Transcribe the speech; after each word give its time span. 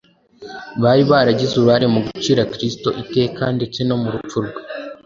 bari 0.81 1.03
baragize 1.11 1.51
uruhare 1.55 1.85
mu 1.93 1.99
gucira 2.05 2.43
Kristo 2.53 2.87
iteka 3.01 3.43
ndetse 3.57 3.79
no 3.87 3.95
mu 4.01 4.07
rupfu 4.13 4.37
rwe. 4.45 4.61